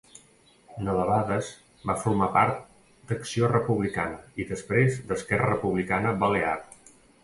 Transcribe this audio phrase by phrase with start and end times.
[0.87, 1.49] No debades
[1.91, 2.65] va formar part
[3.13, 6.61] d'Acció Republicana i després d'Esquerra Republicana Balear.